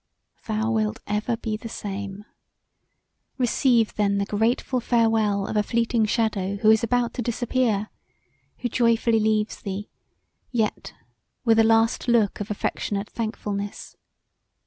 "Thou 0.47 0.71
wilt 0.71 0.99
ever 1.05 1.37
be 1.37 1.55
the 1.55 1.69
same. 1.69 2.25
Recieve 3.37 3.93
then 3.93 4.17
the 4.17 4.25
grateful 4.25 4.79
farewell 4.79 5.45
of 5.45 5.55
a 5.55 5.61
fleeting 5.61 6.05
shadow 6.05 6.55
who 6.55 6.71
is 6.71 6.83
about 6.83 7.13
to 7.13 7.21
disappear, 7.21 7.91
who 8.57 8.67
joyfully 8.67 9.19
leaves 9.19 9.61
thee, 9.61 9.91
yet 10.49 10.93
with 11.45 11.59
a 11.59 11.63
last 11.63 12.07
look 12.07 12.39
of 12.39 12.49
affectionate 12.49 13.11
thankfulness. 13.11 13.95